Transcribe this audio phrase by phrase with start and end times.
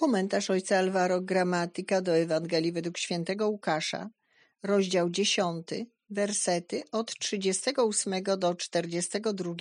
[0.00, 4.10] Komentarz ojca Alvaro Gramatyka do Ewangelii według świętego Łukasza,
[4.62, 5.66] rozdział 10,
[6.10, 9.54] wersety od 38 do 42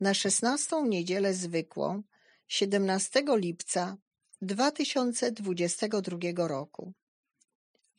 [0.00, 2.02] na 16 niedzielę zwykłą
[2.48, 3.96] 17 lipca
[4.42, 6.92] 2022 roku.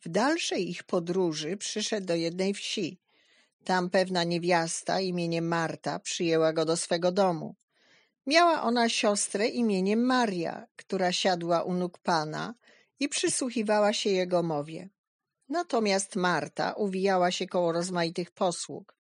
[0.02, 3.00] W dalszej ich podróży przyszedł do jednej wsi.
[3.64, 7.56] Tam pewna niewiasta imieniem Marta przyjęła go do swego domu.
[8.26, 12.54] Miała ona siostrę imieniem Maria, która siadła u nóg Pana
[13.00, 14.90] i przysłuchiwała się jego mowie.
[15.50, 18.96] Natomiast Marta uwijała się koło rozmaitych posług.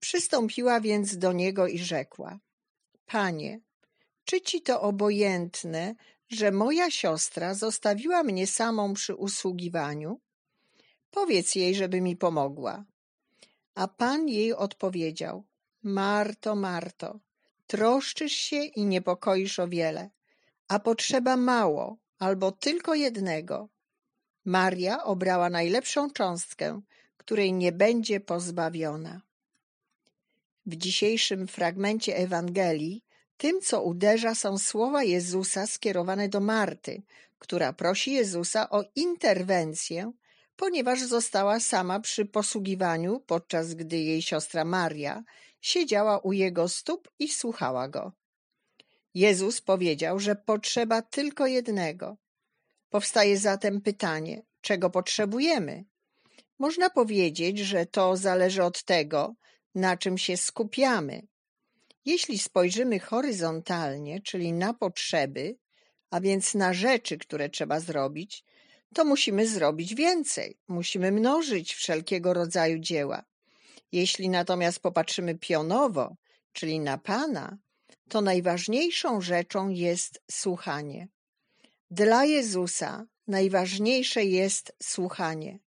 [0.00, 2.38] Przystąpiła więc do niego i rzekła:
[3.06, 3.60] Panie,
[4.24, 5.94] czy ci to obojętne,
[6.28, 10.20] że moja siostra zostawiła mnie samą przy usługiwaniu?
[11.10, 12.84] Powiedz jej, żeby mi pomogła.
[13.74, 15.44] A pan jej odpowiedział:
[15.82, 17.20] Marto, Marto,
[17.66, 20.10] troszczysz się i niepokoisz o wiele,
[20.68, 23.68] a potrzeba mało albo tylko jednego.
[24.44, 26.80] Maria obrała najlepszą cząstkę,
[27.16, 29.20] której nie będzie pozbawiona.
[30.66, 33.04] W dzisiejszym fragmencie Ewangelii
[33.36, 37.02] tym, co uderza, są słowa Jezusa skierowane do Marty,
[37.38, 40.12] która prosi Jezusa o interwencję,
[40.56, 45.24] ponieważ została sama przy posługiwaniu, podczas gdy jej siostra Maria
[45.64, 48.12] siedziała u jego stóp i słuchała go.
[49.14, 52.16] Jezus powiedział, że potrzeba tylko jednego.
[52.88, 55.84] Powstaje zatem pytanie, czego potrzebujemy?
[56.58, 59.34] Można powiedzieć, że to zależy od tego,
[59.74, 61.26] na czym się skupiamy.
[62.04, 65.56] Jeśli spojrzymy horyzontalnie, czyli na potrzeby,
[66.10, 68.44] a więc na rzeczy, które trzeba zrobić,
[68.94, 73.24] to musimy zrobić więcej, musimy mnożyć wszelkiego rodzaju dzieła.
[73.94, 76.16] Jeśli natomiast popatrzymy pionowo,
[76.52, 77.56] czyli na Pana,
[78.08, 81.08] to najważniejszą rzeczą jest słuchanie.
[81.90, 85.58] Dla Jezusa najważniejsze jest słuchanie.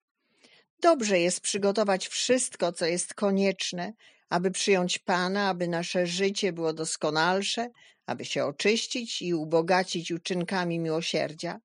[0.82, 3.94] Dobrze jest przygotować wszystko, co jest konieczne,
[4.30, 7.70] aby przyjąć Pana, aby nasze życie było doskonalsze,
[8.06, 11.60] aby się oczyścić i ubogacić uczynkami miłosierdzia.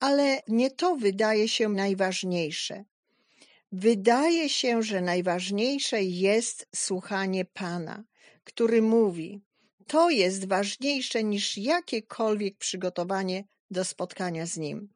[0.00, 2.84] Ale nie to wydaje się najważniejsze.
[3.72, 8.04] Wydaje się, że najważniejsze jest słuchanie Pana,
[8.44, 9.40] który mówi:
[9.86, 14.88] To jest ważniejsze niż jakiekolwiek przygotowanie do spotkania z Nim.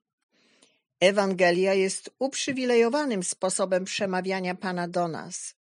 [1.01, 5.55] Ewangelia jest uprzywilejowanym sposobem przemawiania Pana do nas.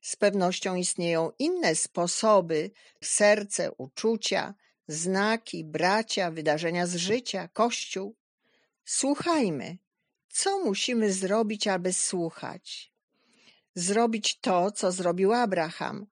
[0.00, 2.70] Z pewnością istnieją inne sposoby
[3.02, 4.54] serce, uczucia,
[4.88, 8.16] znaki, bracia, wydarzenia z życia, Kościół.
[8.84, 9.78] Słuchajmy,
[10.34, 12.92] co musimy zrobić, aby słuchać?
[13.74, 16.06] Zrobić to, co zrobił Abraham.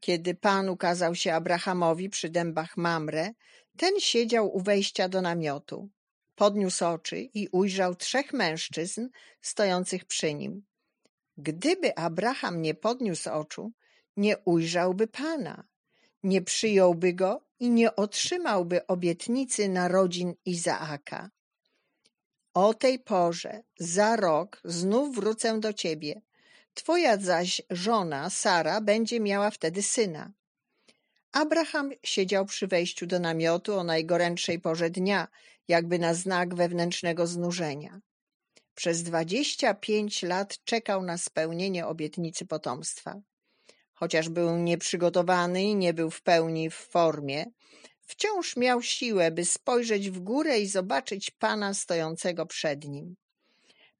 [0.00, 3.30] Kiedy Pan ukazał się Abrahamowi przy dębach Mamre,
[3.76, 5.88] ten siedział u wejścia do namiotu.
[6.34, 9.08] Podniósł oczy i ujrzał trzech mężczyzn
[9.40, 10.62] stojących przy nim.
[11.36, 13.72] Gdyby Abraham nie podniósł oczu,
[14.16, 15.64] nie ujrzałby Pana,
[16.22, 21.30] nie przyjąłby go i nie otrzymałby obietnicy narodzin Izaaka.
[22.54, 26.20] O tej porze, za rok, znów wrócę do ciebie.
[26.74, 30.32] Twoja zaś żona, Sara, będzie miała wtedy syna.
[31.32, 35.28] Abraham siedział przy wejściu do namiotu o najgorętszej porze dnia,
[35.68, 38.00] jakby na znak wewnętrznego znużenia.
[38.74, 43.20] Przez dwadzieścia pięć lat czekał na spełnienie obietnicy potomstwa.
[43.94, 47.44] Chociaż był nieprzygotowany i nie był w pełni w formie,
[48.06, 53.16] Wciąż miał siłę, by spojrzeć w górę i zobaczyć Pana stojącego przed nim.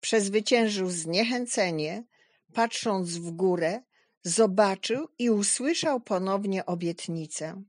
[0.00, 2.04] Przezwyciężył zniechęcenie,
[2.52, 3.82] patrząc w górę,
[4.22, 7.62] zobaczył i usłyszał ponownie obietnicę.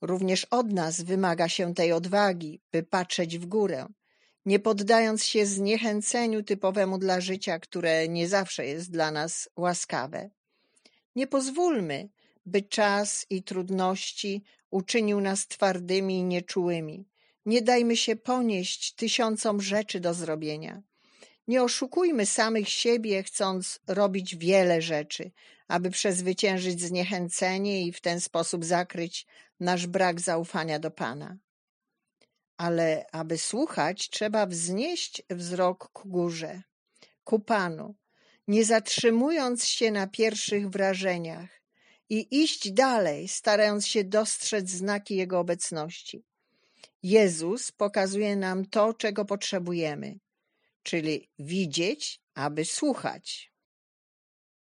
[0.00, 3.86] Również od nas wymaga się tej odwagi, by patrzeć w górę,
[4.46, 10.30] nie poddając się zniechęceniu typowemu dla życia, które nie zawsze jest dla nas łaskawe.
[11.16, 12.08] Nie pozwólmy,
[12.46, 17.08] by czas i trudności uczynił nas twardymi i nieczułymi.
[17.46, 20.82] Nie dajmy się ponieść tysiącom rzeczy do zrobienia.
[21.48, 25.30] Nie oszukujmy samych siebie, chcąc robić wiele rzeczy,
[25.68, 29.26] aby przezwyciężyć zniechęcenie i w ten sposób zakryć
[29.60, 31.36] nasz brak zaufania do Pana.
[32.56, 36.62] Ale aby słuchać, trzeba wznieść wzrok ku górze,
[37.24, 37.94] ku Panu,
[38.48, 41.62] nie zatrzymując się na pierwszych wrażeniach,
[42.10, 46.24] i iść dalej, starając się dostrzec znaki Jego obecności.
[47.02, 50.18] Jezus pokazuje nam to, czego potrzebujemy,
[50.82, 53.52] czyli widzieć, aby słuchać.